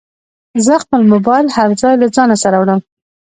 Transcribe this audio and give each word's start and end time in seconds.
زه 0.65 0.73
خپل 0.83 1.01
موبایل 1.13 1.45
هر 1.57 1.69
ځای 1.81 1.95
له 2.01 2.07
ځانه 2.15 2.35
سره 2.43 2.55
وړم. 2.61 2.79